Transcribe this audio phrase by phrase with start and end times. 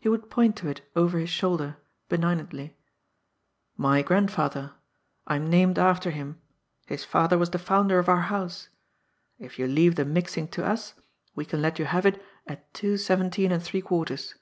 [0.00, 1.76] He would point to it, over his shoulder,
[2.08, 2.78] benignantly:"
[3.86, 4.72] My grandfather.
[5.26, 6.40] I am named after him.
[6.86, 8.70] His father was the founder of our house.
[9.38, 10.94] If you leave the mixing to us,
[11.34, 14.36] we can let you have it at two seventeen and three quarters."